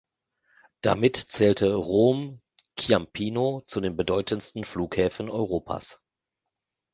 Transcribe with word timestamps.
Damit 0.81 1.15
zählte 1.15 1.75
Rom-Ciampino 1.75 3.61
zu 3.67 3.81
den 3.81 3.95
bedeutendsten 3.95 4.63
Flughäfen 4.63 5.29
Europas. 5.29 5.99